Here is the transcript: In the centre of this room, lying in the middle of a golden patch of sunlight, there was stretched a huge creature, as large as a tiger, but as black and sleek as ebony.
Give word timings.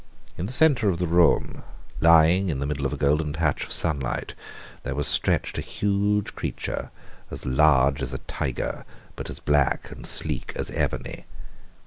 In 0.35 0.47
the 0.47 0.51
centre 0.51 0.89
of 0.89 0.97
this 0.97 1.07
room, 1.07 1.61
lying 1.99 2.49
in 2.49 2.57
the 2.57 2.65
middle 2.65 2.87
of 2.87 2.93
a 2.93 2.97
golden 2.97 3.33
patch 3.33 3.65
of 3.65 3.71
sunlight, 3.71 4.33
there 4.81 4.95
was 4.95 5.05
stretched 5.05 5.59
a 5.59 5.61
huge 5.61 6.33
creature, 6.33 6.89
as 7.29 7.45
large 7.45 8.01
as 8.01 8.11
a 8.11 8.17
tiger, 8.25 8.83
but 9.15 9.29
as 9.29 9.39
black 9.39 9.91
and 9.91 10.07
sleek 10.07 10.53
as 10.55 10.71
ebony. 10.71 11.25